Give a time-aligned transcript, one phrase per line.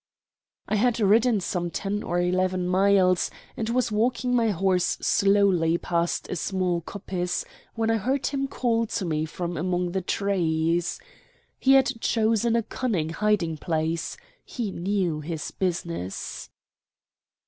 [0.67, 6.27] I had ridden some ten or eleven miles, and was walking my horse slowly past
[6.27, 10.99] a small coppice, when I heard him call to me from among the trees.
[11.59, 14.17] He had chosen a cunning hiding place.
[14.43, 16.49] He knew his business.